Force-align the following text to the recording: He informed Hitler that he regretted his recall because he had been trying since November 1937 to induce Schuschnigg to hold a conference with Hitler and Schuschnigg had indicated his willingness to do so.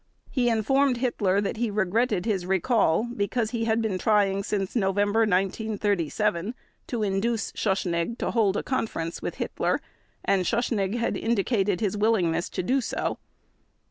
He 0.31 0.49
informed 0.49 0.97
Hitler 0.97 1.41
that 1.41 1.57
he 1.57 1.69
regretted 1.69 2.25
his 2.25 2.47
recall 2.47 3.07
because 3.15 3.51
he 3.51 3.65
had 3.65 3.83
been 3.83 3.99
trying 3.99 4.41
since 4.41 4.75
November 4.75 5.19
1937 5.19 6.55
to 6.87 7.03
induce 7.03 7.51
Schuschnigg 7.55 8.17
to 8.17 8.31
hold 8.31 8.57
a 8.57 8.63
conference 8.63 9.21
with 9.21 9.35
Hitler 9.35 9.79
and 10.25 10.43
Schuschnigg 10.43 10.95
had 10.97 11.15
indicated 11.15 11.81
his 11.81 11.95
willingness 11.95 12.49
to 12.49 12.63
do 12.63 12.81
so. 12.81 13.19